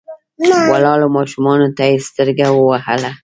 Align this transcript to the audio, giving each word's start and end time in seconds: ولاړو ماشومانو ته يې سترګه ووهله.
ولاړو 0.71 1.07
ماشومانو 1.17 1.67
ته 1.77 1.83
يې 1.89 1.97
سترګه 2.09 2.45
ووهله. 2.51 3.11